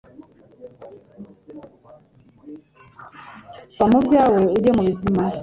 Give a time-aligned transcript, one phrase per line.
[3.77, 5.21] va mu byawe uge mu bizima